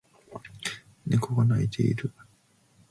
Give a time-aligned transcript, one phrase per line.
[1.05, 2.11] 猫が鳴いている